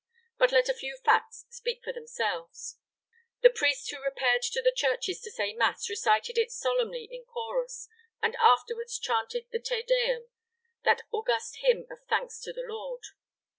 But 0.39 0.51
let 0.51 0.67
a 0.67 0.73
few 0.73 0.97
facts 1.05 1.45
speak 1.51 1.83
for 1.83 1.93
themselves. 1.93 2.79
The 3.41 3.51
priests 3.51 3.87
who 3.89 4.01
repaired 4.01 4.41
to 4.41 4.59
the 4.59 4.71
churches 4.75 5.21
to 5.21 5.29
say 5.29 5.53
mass 5.53 5.87
recited 5.91 6.39
it 6.39 6.49
solemnly 6.51 7.07
in 7.11 7.23
chorus, 7.23 7.87
and 8.19 8.35
afterward 8.37 8.87
chanted 8.99 9.45
the 9.51 9.59
Te 9.59 9.83
Deum, 9.83 10.27
that 10.83 11.03
august 11.11 11.57
hymn 11.57 11.85
of 11.91 11.99
thanks 12.09 12.39
to 12.41 12.51
the 12.51 12.65
Lord. 12.67 13.03